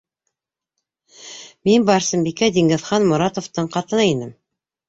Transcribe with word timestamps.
Мин 1.69 1.85
Барсынбикә, 1.89 2.49
Диңгеҙхан 2.57 3.07
Мо- 3.13 3.23
ратовтың 3.27 3.73
ҡатыны 3.77 4.09
инем. 4.17 4.35